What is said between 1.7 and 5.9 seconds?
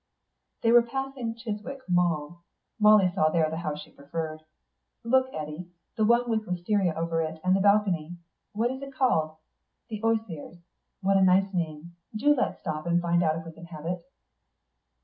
Mall. Molly saw there the house she preferred. "Look, Eddy.